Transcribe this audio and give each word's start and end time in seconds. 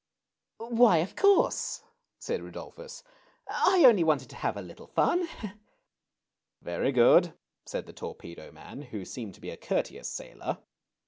"Why, 0.57 0.97
of 0.97 1.15
course," 1.15 1.83
said 2.17 2.41
Rudolphus." 2.41 3.03
I 3.75 3.85
only 3.85 4.03
wanted 4.03 4.31
to 4.31 4.35
have 4.35 4.57
a 4.57 4.61
little 4.63 4.87
fun." 4.87 5.27
"Very 6.59 6.91
good," 6.91 7.35
said 7.67 7.85
the 7.85 7.93
torpedo 7.93 8.51
man, 8.51 8.81
who 8.81 9.05
seemed 9.05 9.35
to 9.35 9.41
be 9.41 9.51
a 9.51 9.57
courteous 9.57 10.09
sailor. 10.09 10.57